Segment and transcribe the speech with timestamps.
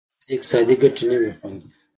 [0.31, 1.67] یوازې اقتصادي ګټې نه وې خوندي.